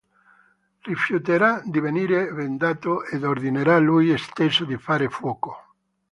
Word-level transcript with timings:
Rifiuterà 0.81 1.61
di 1.63 1.79
venire 1.79 2.33
bendato 2.33 3.03
ed 3.03 3.23
ordinerà 3.23 3.77
lui 3.77 4.17
stesso 4.17 4.65
di 4.65 4.75
fare 4.79 5.09
fuoco. 5.09 5.75